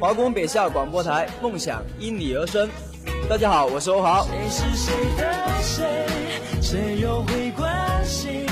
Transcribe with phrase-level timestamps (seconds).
[0.00, 2.68] 华工北校广播台，梦想因你而生。
[3.28, 4.26] 大家好，我是欧豪。
[4.26, 5.84] 谁是谁的谁？
[6.62, 8.46] 谁又会关心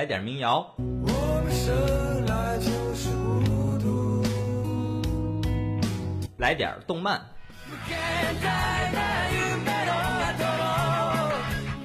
[0.00, 0.06] 儿们朝阳？
[0.06, 0.66] 来点民谣，
[6.38, 7.20] 来点动漫，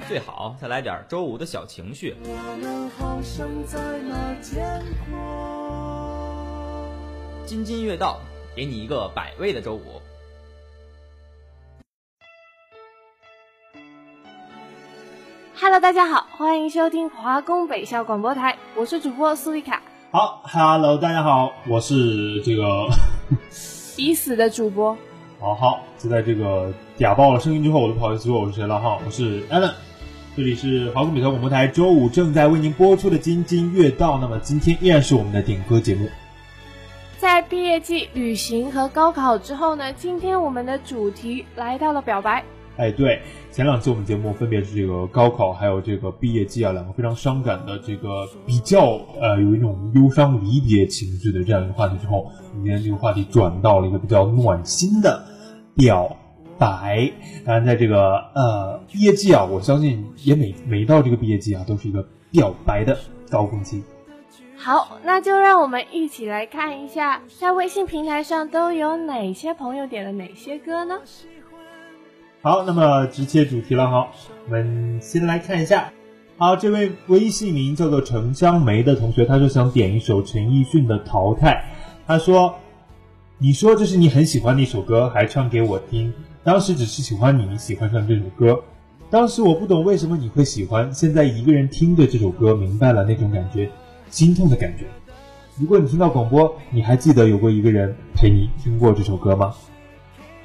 [0.08, 2.16] 最好再来点周五的小情绪。
[7.46, 8.22] 津津乐道，
[8.56, 10.02] 给你一个百味的周五。
[15.58, 19.82] Hello，大家好，欢迎收听华工北校广播台，我是主播苏丽卡。
[20.12, 22.90] 好，Hello，大家好，我是这个
[23.96, 24.98] 已死的主播。
[25.40, 29.72] 好好，就在这个嗲爆了声音之后，我就不好意思说我是谁了哈，我是 Allen，
[30.36, 34.18] 这里是华工北校广播台，周五正在为您播出的津津乐道。
[34.20, 36.10] 那么今天依然是我们的点歌节目。
[37.18, 42.44] 在毕业季、旅行和高考之后呢，今天我们的主题来到了表白。
[42.78, 55.24] 哎，对，前两期我们节目分别是这个高考，还有这个毕业季啊，两个非常伤感的这个比较呃有一种忧伤离别情绪的这样一个话题之后，今天这个话题转到了一个比较暖心的
[55.76, 56.18] 表
[56.58, 57.10] 白。
[57.46, 62.98] 当然，在这个呃毕业季啊，我相信也每每到这个毕业季啊，都是一个表白的
[63.30, 63.82] 高峰期。
[64.58, 71.00] 好，那就让我们一起来看一下，在微信平台上都有哪些朋友点了哪些歌呢？
[72.46, 74.08] 好，那么直接主题了哈，
[74.46, 75.92] 我们先来看一下。
[76.38, 81.66] 好，这位微信名叫做程香梅的同学，他说想点一首陈奕迅的《淘汰》。
[82.06, 82.54] 他说
[83.40, 86.14] ：“你说这是你很喜欢的一首歌，还唱给我听。
[86.44, 88.62] 当时只是喜欢你，喜欢上这首歌。
[89.10, 93.68] 当时我不懂为什么你会喜欢，现在一个人听着这首歌，明白了那种感觉，
[94.12, 94.86] 心痛的感觉。
[95.58, 99.52] 如果你听到广播，你还记得有过一个人陪你听过这首歌吗？”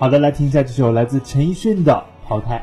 [0.00, 1.92] 好的，来听一下这首来自陈奕迅的
[2.26, 2.56] 《淘汰》。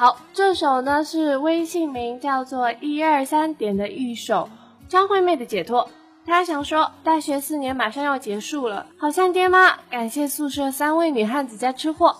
[0.00, 4.48] 好，这首呢是微信名叫做一二三点的一首
[4.88, 5.90] 张惠妹的解脱。
[6.24, 9.76] 她想说，大学四年马上要结束了，好像爹妈。
[9.90, 12.16] 感谢宿舍三位女汉子加吃货，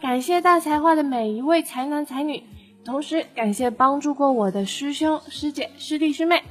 [0.00, 2.44] 感谢大才华的每一位才男才女，
[2.84, 6.44] 同时感谢帮助过我的师兄师姐师弟师妹，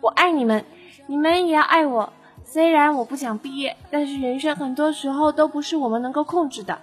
[0.00, 0.64] 我爱你们，
[1.06, 2.14] 你们也要爱我。
[2.44, 6.80] 虽然我不想毕业，但是人生很多时候都不是我们能够控制的，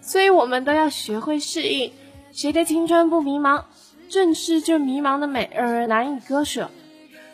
[0.00, 1.92] 所以我们都要学会适应。
[2.32, 3.62] 谁的青春不迷茫？
[4.08, 6.70] 正是这迷茫的美，让人难以割舍。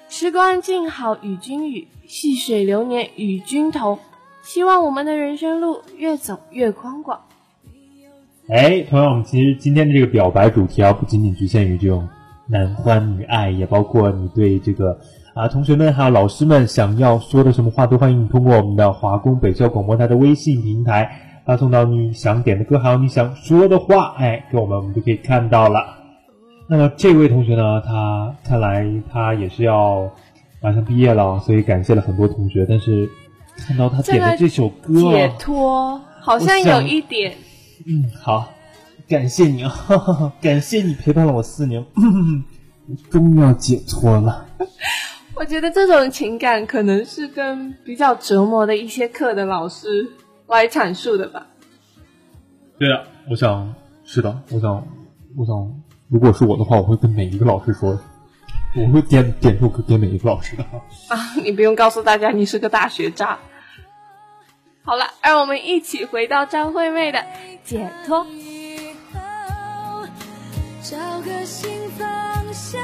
[0.08, 4.00] 时光静好与君语，细水流年与君同。
[4.42, 7.20] 希望我们的人生路越走越宽广。
[8.48, 12.08] 哎，同样，我们其实今天的这个表白主题啊，不仅仅局限于这种
[12.48, 14.98] 男欢女爱，也包括你对这个
[15.32, 21.08] 啊同学们还有老师们想要说的什么话，都欢迎你通过我们的华工北校广播台的微信平台。
[21.48, 25.80] 发送到你想点的歌，还有你想说的话，哎，给我们，我们就可以看到了。
[26.68, 30.12] 那么这位同学呢，他看来他也是要
[30.60, 32.66] 马上毕业了，所以感谢了很多同学。
[32.68, 33.08] 但是
[33.56, 37.32] 看到他点的这首歌，解脱，好像有一点。
[37.86, 38.52] 嗯，好，
[39.08, 39.72] 感谢你啊，
[40.42, 41.82] 感谢你陪伴了我四年，
[43.10, 44.44] 终于要解脱了。
[45.34, 50.06] 我觉得这种情感可能是跟比较折磨的一些课的老师
[50.56, 51.46] 来阐述的吧。
[52.78, 53.74] 对啊，我想
[54.04, 54.86] 是的，我想，
[55.36, 57.98] 我想，如果是我的话，我会跟每一个老师说，
[58.76, 60.64] 我会点点出给每一个老师的。
[61.08, 63.38] 啊，你不用告诉大家你是个大学渣。
[64.82, 67.18] 好了，让我们一起回到张惠妹的
[67.64, 68.24] 《解脱》。
[70.80, 72.08] 找个新方
[72.54, 72.80] 向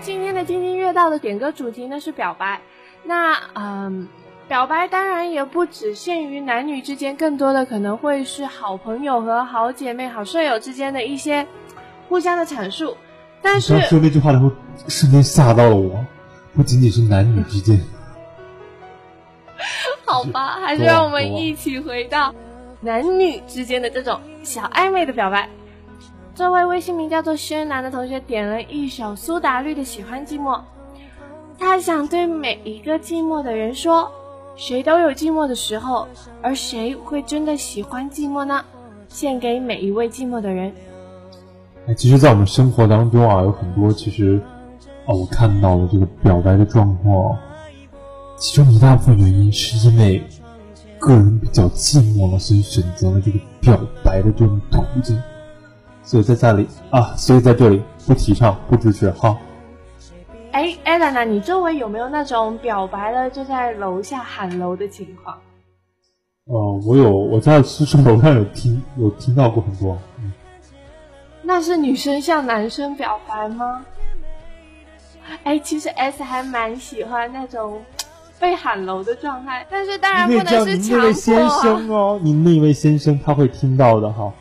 [0.00, 2.60] 今天的津津乐道的点歌主题呢是表白，
[3.04, 4.08] 那嗯，
[4.48, 11.46] 表白当然也不只限于男女之间，更多的可能会是好朋友和好姐妹、好舍友之间的一些
[12.08, 12.96] 互相的阐述。
[13.42, 14.50] 但是说那句话的时候，
[14.88, 16.04] 瞬间吓到了我，
[16.54, 17.78] 不仅仅是男女之间。
[20.06, 22.34] 好吧，还是让我们一起回到
[22.80, 25.48] 男女之间的这种小暧昧的表白。
[26.34, 30.58] 这位微信名叫做轩南的同学点了一首苏打绿的《喜欢寂寞》，
[31.58, 34.10] 他想对每一个寂寞的人说：
[34.56, 36.08] 谁都有寂寞的时候，
[36.40, 38.64] 而谁会真的喜欢寂寞呢？
[39.08, 40.72] 献给每一位寂寞的人。
[41.86, 44.40] 哎，其实，在我们生活当中啊，有很多其实，
[45.06, 47.36] 哦，我看到了这个表白的状况，
[48.38, 50.22] 其中一大部分原因是因为
[50.98, 55.20] 个人比较寂寞了，所以选择了这个表白的这种途径。
[56.02, 59.36] 所以在这里啊，所以在这里不提倡、不支持哈。
[60.52, 65.38] 哎，艾兰娜，你周围有没有那种表白了就在楼下喊楼的情况？
[66.46, 69.96] 哦，我有，我在宿舍楼上有听，有听到过很多。
[70.18, 70.32] 嗯，
[71.42, 73.84] 那是女生向男生表白吗？
[75.44, 77.80] 哎，其实 S 还蛮喜欢那种
[78.40, 80.98] 被喊楼的状态，但是当然不能是强迫。
[80.98, 84.32] 那位先生哦，你那位先生他会听到的哈。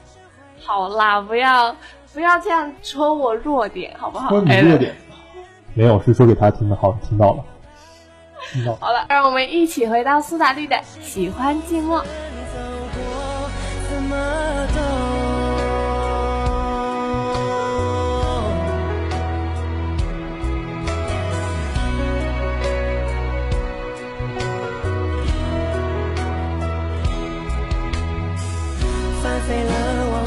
[0.62, 1.76] 好啦，不要
[2.14, 4.30] 不要这样戳我弱点，好不好？
[4.30, 4.96] 戳你弱点，
[5.74, 6.76] 没有，是说给他听的。
[6.76, 7.44] 好，听到了，
[8.52, 8.76] 听到。
[8.76, 12.02] 好了，让我们一起回到苏打绿的《喜欢寂寞》。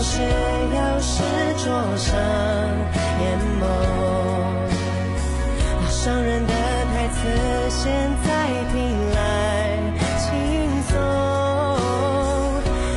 [0.03, 1.23] 是，又是
[1.63, 2.11] 灼伤
[3.21, 3.63] 眼眸，
[5.81, 7.19] 那伤人的台词
[7.71, 7.81] 现
[8.25, 8.29] 在
[8.73, 8.75] 听
[9.15, 9.17] 来
[10.19, 10.29] 轻
[10.89, 10.91] 松，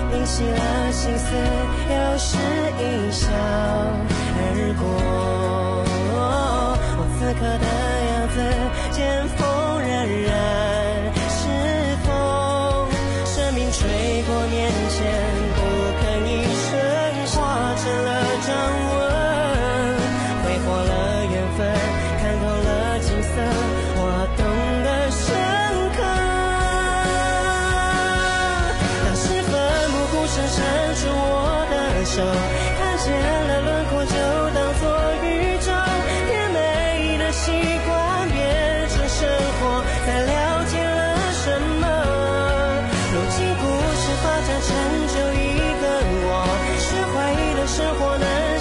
[0.09, 1.27] 平息了心思，
[1.91, 2.37] 又是
[2.79, 3.29] 一笑
[4.37, 4.83] 而过。
[6.97, 7.67] 我此刻的
[8.09, 8.35] 样子，
[8.91, 8.97] 见
[9.37, 9.39] 风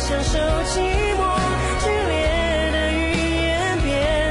[0.06, 0.72] 享受寂
[1.16, 1.22] 寞
[1.82, 2.12] 剧烈
[2.72, 3.00] 的语
[3.40, 3.48] 言
[3.80, 3.88] 变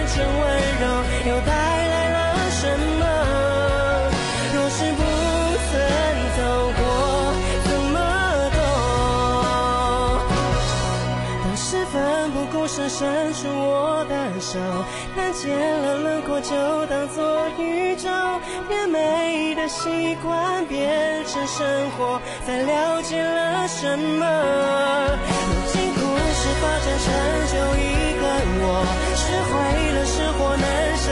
[0.07, 0.41] 成温
[0.79, 0.83] 柔
[1.25, 1.49] 又带
[1.87, 2.15] 来了
[2.51, 2.61] 什
[2.99, 3.01] 么？
[4.53, 5.01] 若是不
[5.71, 5.73] 曾
[6.37, 6.39] 走
[6.77, 6.79] 过
[7.65, 7.95] 怎么
[8.53, 8.57] 懂
[11.43, 11.95] 当时奋
[12.33, 14.59] 不顾身伸出我的手
[15.15, 18.07] 看见了轮廓就当作宇宙
[18.69, 25.32] 甜美的习惯变成生活才了解了什么？
[26.63, 27.11] 发展成
[27.51, 28.23] 就一个
[28.63, 28.65] 我，
[29.19, 29.51] 学会
[29.91, 30.65] 了失火难
[30.95, 31.05] 舍。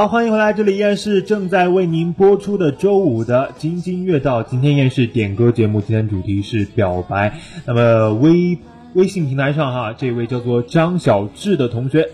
[0.00, 4.42] 好，欢迎回来，这里依然是正在为您播出的周五的津津乐道。
[4.42, 7.38] 今天依然是点歌节目，今天主题是表白。
[7.66, 8.56] 那么微
[8.94, 12.08] 微信平台上哈，这位叫做张小智的同学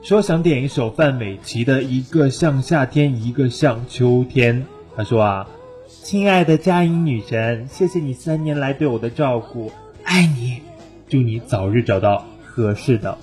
[0.00, 4.62] 说想点一首范玮琪的《一个像夏天，一个像秋天》。
[4.96, 5.46] 他说啊，
[5.86, 9.70] 亲爱的佳音女神，谢谢你三年来对我的照顾，
[10.04, 10.62] 爱你，
[11.06, 13.18] 祝你早日找到合适的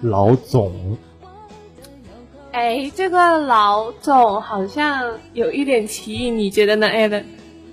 [0.00, 0.96] 老总。
[2.56, 7.24] 哎，这个老总好像有一点歧义，你觉得呢，Allen？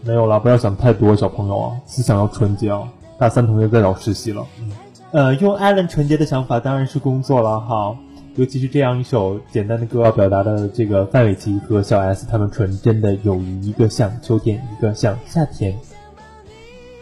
[0.01, 2.83] 没有啦，不要想太多，小朋友啊，思想要纯洁啊。
[3.17, 4.71] 大三同学在找实习了，嗯，
[5.13, 7.95] 呃，用 Allen 纯洁的想法当然是工作了哈，
[8.35, 15.73] 尤其是这样一首简单的歌，要表达的这个范玮琪和小 S 他们纯真的友谊，一个像秋天，一个像夏天。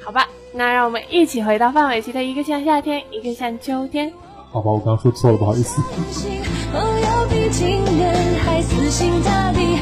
[0.06, 4.14] 好吧，那让我们一起回到范玮琪的一个像夏天，一个像秋天。
[4.52, 5.82] 好吧，我刚刚说错了，不好意思。
[7.42, 9.80] 朋友比情人还死心塌地，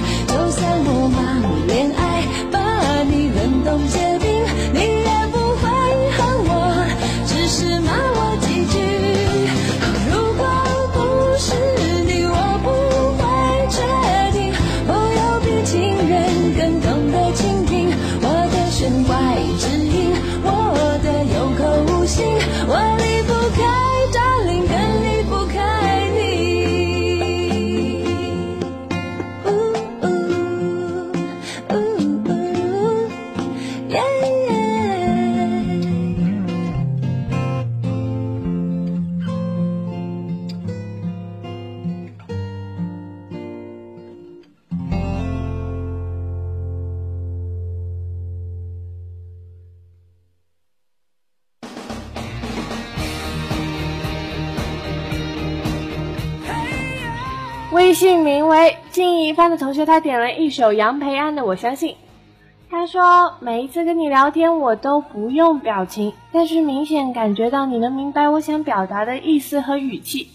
[58.00, 61.89] 姓名为静一帆的同学，他点了一首杨培安的《我相信》。
[62.72, 70.29] 他说：“每一次跟你聊天，我都不用表情，但是明显感觉到你能明白我想表达的意思和语气。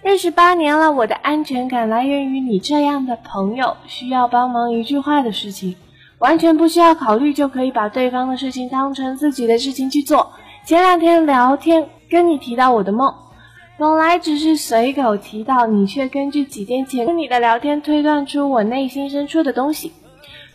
[0.00, 3.76] 认识八年了，我的安全感来源于你这样的朋友。
[3.86, 5.76] 需要帮忙一句话的事情，
[6.20, 10.32] 完全不需要考虑就可以把对方的事情当成自己的事情去做。
[10.64, 13.14] 前两天聊天跟你提到我的梦。”
[13.78, 19.92] 本来只是随口提到，你却根据几天前跟你的聊天推断出我内心深处的东西。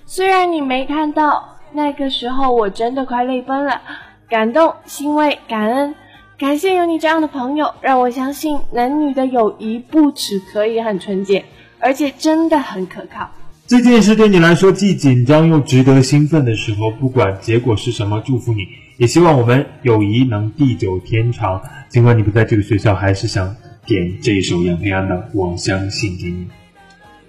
[0.06, 3.82] 虽然你没看到，那个时候我真的快泪奔了，
[4.30, 5.96] 感动、欣慰、感恩，
[6.38, 11.44] 感谢有你这样的朋友，让我相信男女的友谊不止可以很纯洁，
[11.80, 13.30] 而且真的很可靠。
[13.66, 18.66] 这件事对你来说既紧张又值得兴奋的时候，不管结果是什么，祝福你，
[18.98, 21.62] 也希望我们友谊能地久天长。
[21.89, 26.48] 尽管你不在这个学校，还是想点这一首杨培安的《我相信》给你。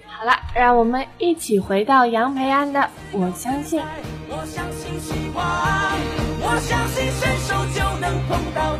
[0.04, 2.80] 好了，让我们一起回到杨培安的
[3.12, 3.80] 《我相信》。
[4.28, 5.44] 我相信希望，
[6.42, 8.76] 我相信伸手就能碰到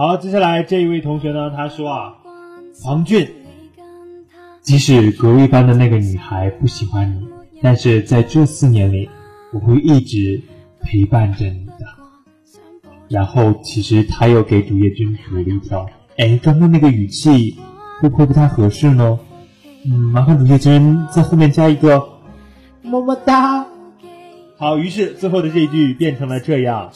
[0.00, 2.14] 好，接下来这一位同学呢，他说啊，
[2.82, 3.28] 黄俊，
[4.62, 7.28] 即使隔壁班的那个女孩不喜欢你，
[7.60, 9.10] 但是在这四年里，
[9.52, 10.40] 我会一直
[10.80, 11.74] 陪伴着你的。
[13.10, 17.58] 然后，其实他又给主页君补了一条，哎，刚刚那个语气
[18.00, 19.20] 会不会不太合适呢？
[19.84, 22.08] 嗯，麻烦主页君在后面加一个
[22.80, 23.66] 么么哒。
[24.56, 26.90] 好，于是最后的这一句变成了这样：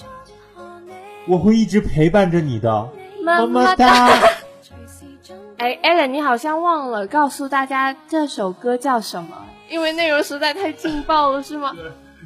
[1.26, 2.88] 我会一直陪伴着你的，
[3.25, 4.09] 么么哒。
[5.57, 9.31] 哎，Allen，你好像忘了告诉大家这首歌叫什么，
[9.71, 11.73] 因为内容实在太劲爆了，是吗？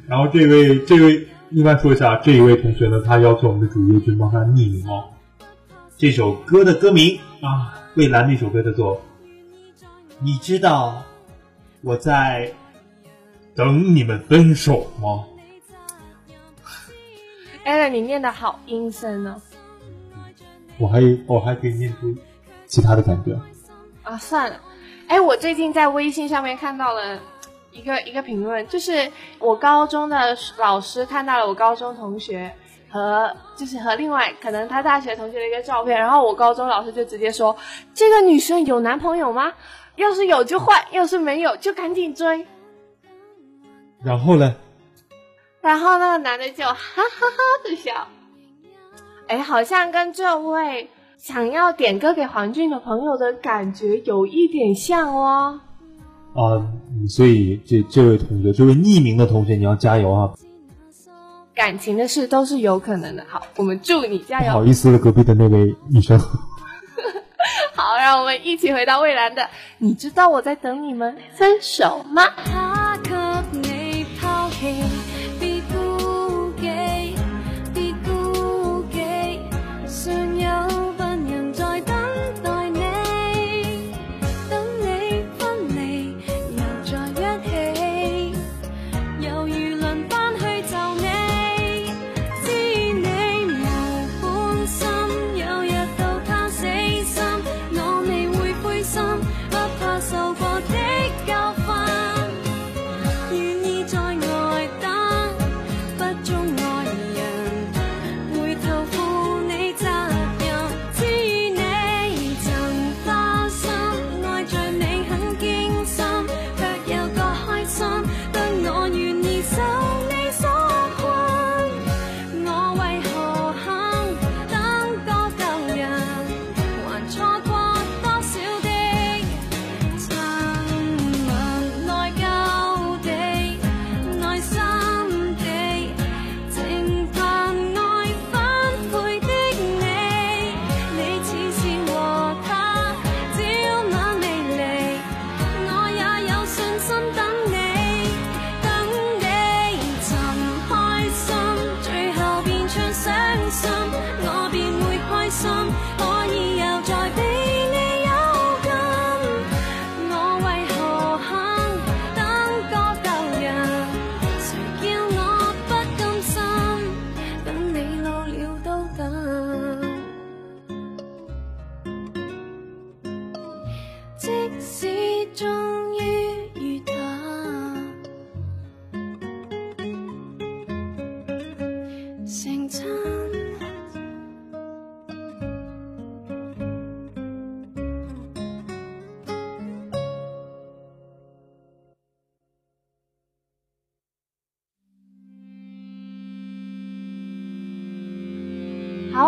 [0.07, 5.05] 然后这位这位另外说一下，这一位同学呢，他要求我们的主页君帮他匿名哦。
[5.97, 8.97] 这首歌的歌名啊，蔚蓝那首歌叫做
[10.19, 11.03] 《你知道
[11.81, 12.51] 我在
[13.55, 15.23] 等你们分手吗》。
[17.69, 19.39] Allen，你念的好阴森哦。
[20.79, 22.15] 我还我还可以念出
[22.65, 23.39] 其他的感觉。
[24.03, 24.59] 啊，算了，
[25.07, 27.19] 哎，我最近在微信上面看到了
[27.71, 32.51] 一个一个评论，就是我高中的老师看到了我高中同学
[32.89, 37.55] 和就是和另外可能他大学同学的一个照片，然后我高中老师就直接说
[37.93, 39.53] 这个女生有男朋友吗？
[39.95, 42.47] 要是有就换，要是没有就赶紧追。
[44.01, 44.55] 然后呢？
[45.61, 48.07] 然后那个男的就哈哈哈的笑。
[49.27, 55.59] 哎，好像跟这位想要点歌给黄俊的朋友的感觉有一点像哦。
[56.33, 56.41] 啊，
[57.07, 60.31] 所以这这位同学，这位匿名的同学，你要加油啊！
[61.53, 63.25] 感情的事都是有可能的。
[63.27, 64.53] 好，我们祝你加油。
[64.53, 66.17] 不好意思了，隔壁的那位女生。
[67.75, 69.49] 好，让我们一起回到蔚蓝的。
[69.77, 72.23] 你知道我在等你们分手吗？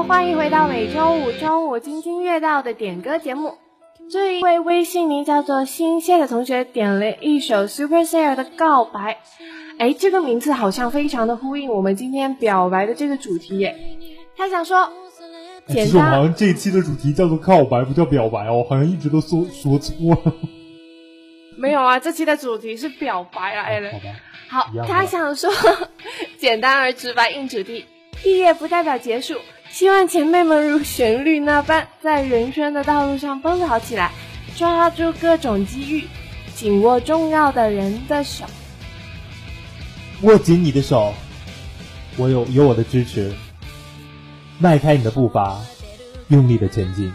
[0.01, 3.53] 好，欢迎回到每周五中午津津乐道的点歌节目。
[4.09, 9.19] 这一位微信名叫做新谢的同学点了一首 Super Star 的告白，
[9.77, 13.75] 哎，这个名字好像非常的呼应我们今天表白的这个主题耶。
[14.35, 14.91] 他想说，
[15.67, 19.93] 其实我好像这期的主题叫做告白，不叫表白哦，好像一直都说说错
[20.25, 20.33] 了。
[21.59, 23.93] 没有啊，这期的主题是表白啊，艾伦。
[24.49, 25.51] 好，他想说，
[26.39, 27.85] 简单而直白硬主题，
[28.23, 29.35] 毕业不代表结束。
[29.71, 34.11] 希望前辈们如旋律那般，在人生的道路上奔跑起来，
[34.55, 36.07] 抓住各种机遇，
[36.53, 38.45] 紧握重要的人的手，
[40.21, 41.13] 握紧你的手，
[42.17, 43.33] 我有有我的支持，
[44.59, 45.59] 迈开你的步伐，
[46.27, 47.11] 用力的前进。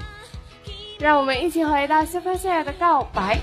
[0.99, 3.39] 让我们一起回到 Super Star 的告白。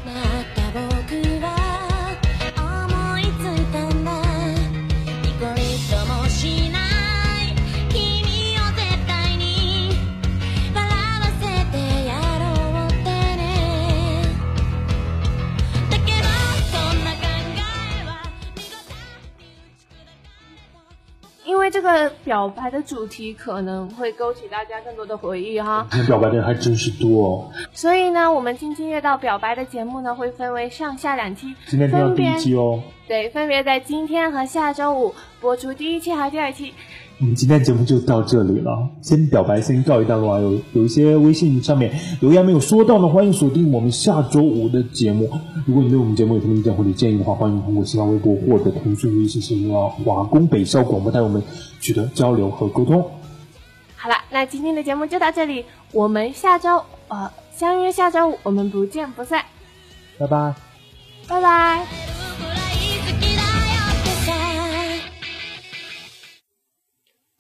[21.74, 25.88] 这个表白的主题可能会勾起大家更多的回忆哈。
[25.90, 27.52] 今天表白的人还真是多哦。
[27.72, 31.56] 所以呢，我们津津乐道表白的节目呢，会分为上下两期。
[31.66, 32.80] 今天听第一期哦。
[33.08, 36.76] 对，分别在今天和下周五播出第一期和第二期。
[37.20, 40.40] 我们今天节目就到这里了，先表白先告一段落啊！
[40.42, 45.30] 有有一些微信上面留言没有说到的，欢迎锁定我们下周五的节目。
[45.66, 51.42] 如果你对我们节目有什么意见或者建议的话，欢迎通过新浪微博或者腾讯微信新浪华工北校广播台我们
[51.80, 53.02] 取得交流和沟通。
[53.96, 59.46] 好了，那今天的节目就到这里，我们下周呃相约下周五，我们不见不散。
[60.18, 60.54] 拜拜，
[61.30, 62.13] 拜拜。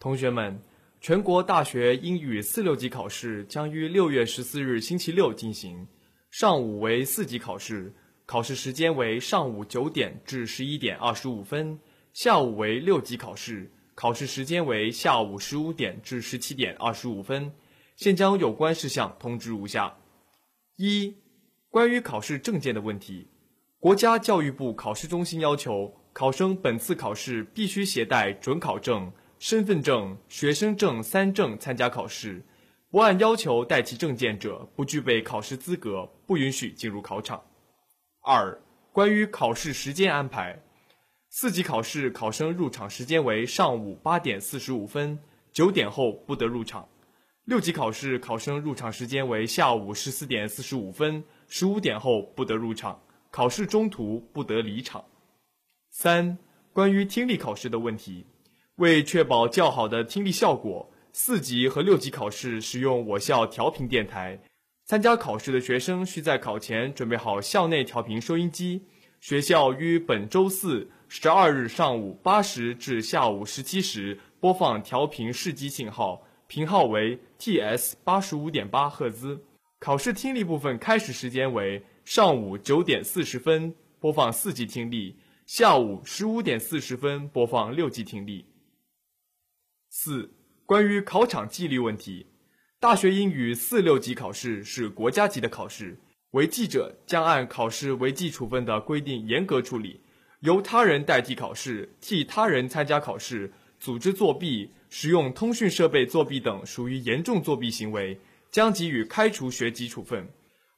[0.03, 0.59] 同学们，
[0.99, 5.87] 全国大学英语四六级考试将于六月十四日星期六进行，
[6.29, 7.93] 上午为四级考试，
[8.25, 11.77] 考试时间为上午九点至十一点二十五分；
[12.11, 17.53] 下午为六级考试，考试时间为下午十五点至十七点二十五分。
[17.95, 19.95] 现将有关事项通知如下：
[20.75, 21.15] 一、
[21.69, 23.29] 关于考试证件的问题，
[23.79, 29.09] 国家教育部考试中心要求考生本次考试必须携带准考证。
[29.45, 32.41] 身份证、学生证三证参加考试，
[32.89, 37.43] 不按要求带其证件者不具备考试资格，不允许进入考场。
[38.21, 38.57] 二、
[38.93, 40.63] 关于考试时间安排，
[41.27, 45.19] 四级考试考生入场时间为上午八点四十五分，
[45.51, 46.87] 九点后不得入场；
[47.43, 52.97] 六级考试考生入场时间为下午十四点四十五分，十五点后不得入场，
[53.29, 55.03] 考试中途不得离场。
[55.89, 56.37] 三、
[56.71, 58.25] 关于听力考试的问题。
[58.77, 64.39] 为确保较好的听力效果，四级和六级考试使用我校调频电台。
[64.85, 68.81] 参加考试的学生需在考前准备好校内调频收音机。
[69.21, 79.39] 学校于本周四十二日上午八时至下午十七时播放调频试机信号，频号为 TS 八十五点八赫兹。
[79.79, 88.43] 考试听力部分开始时间为上午九点四十分播放四级听力，下午十五点四十分播放六级听力。
[89.95, 90.31] 四、
[90.65, 92.25] 关于考场纪律问题，
[92.79, 95.99] 大学英语四六级考试是国家级的考试，
[96.31, 100.01] 违纪者将按考试违纪处分的规定严格处理。
[100.39, 110.27] 由他人代替考试、替他人参加考试、组织作弊、使用通讯设备作弊等属于严重作弊行为，将给予开除学籍处分。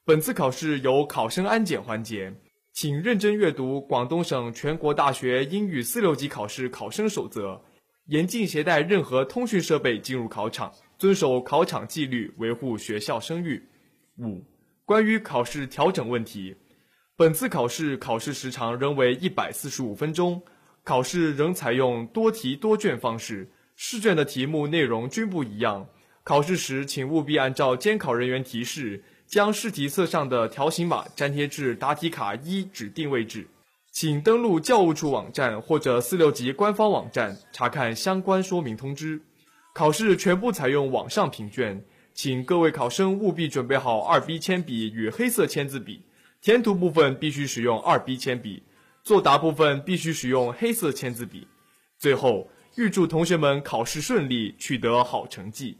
[0.03, 2.35] 本次考试有考生安检环节，
[2.73, 7.63] 请认真阅读广东省全国大学英语四六级考试考生守则。
[8.07, 13.63] 严禁携带任何通讯设备进入考场，遵守考场纪律，维护学校声誉。
[14.19, 14.43] 五、
[14.85, 16.55] 关于考试调整问题，
[17.15, 20.39] 本次考试考试时长仍为一百四十五分钟，
[20.83, 25.87] 考试仍采用多题多卷方式，试卷的题目内容均不一样。
[26.23, 33.47] 考试时，请务必按照监考人员提示，将试题册上的条形码粘贴至答题卡一指定位置。
[33.95, 39.21] 请登录教务处网站或者四六级官方网站查看相关说明通知。
[39.73, 41.81] 考试全部采用网上评卷，
[42.13, 46.01] 请各位考生务必准备好二 B 铅笔与黑色签字笔，
[46.41, 48.63] 填涂部分必须使用二 B 铅笔，
[49.01, 51.47] 作答部分必须使用黑色签字笔。
[51.97, 55.77] 最后，预祝同学们考试顺利，取得好成绩。